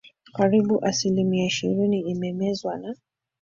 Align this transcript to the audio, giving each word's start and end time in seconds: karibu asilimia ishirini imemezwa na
karibu 0.33 0.85
asilimia 0.85 1.45
ishirini 1.45 1.99
imemezwa 1.99 2.77
na 2.77 2.95